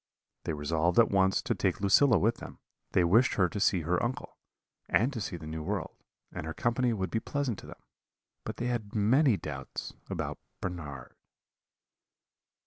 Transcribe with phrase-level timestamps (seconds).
[0.45, 2.57] They resolved at once to take Lucilla with them;
[2.93, 4.35] they wished her to see her uncle,
[4.89, 5.95] and to see the New World,
[6.31, 7.83] and her company would be pleasant to them;
[8.43, 11.13] but they had many doubts about Bernard.